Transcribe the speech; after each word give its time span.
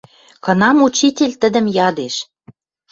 Кынам 0.43 0.77
учитель 0.87 1.35
тӹдӹм 1.41 1.65
ядеш: 1.87 2.15